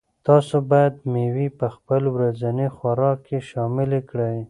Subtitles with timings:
[0.27, 4.37] تاسو باید مېوې په خپل ورځني خوراک کې شاملې کړئ.